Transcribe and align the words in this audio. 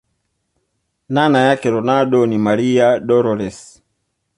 nana 1.09 1.39
yake 1.39 1.69
ronaldo 1.69 2.25
ni 2.25 2.37
maria 2.37 2.99
dolores 2.99 3.81